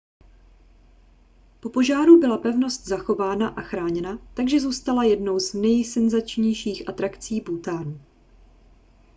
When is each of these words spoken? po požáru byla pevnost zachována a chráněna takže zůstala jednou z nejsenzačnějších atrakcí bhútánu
po 1.59 1.69
požáru 1.69 2.19
byla 2.19 2.37
pevnost 2.37 2.85
zachována 2.85 3.49
a 3.49 3.61
chráněna 3.61 4.17
takže 4.33 4.59
zůstala 4.59 5.03
jednou 5.03 5.39
z 5.39 5.53
nejsenzačnějších 5.53 6.89
atrakcí 6.89 7.41
bhútánu 7.41 8.01